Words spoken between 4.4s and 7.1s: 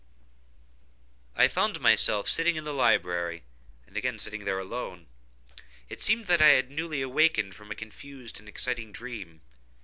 there alone. It seemed that I had newly